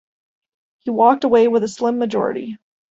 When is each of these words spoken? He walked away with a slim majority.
He 0.79 0.89
walked 0.89 1.25
away 1.25 1.47
with 1.47 1.63
a 1.63 1.67
slim 1.67 1.99
majority. 1.99 2.57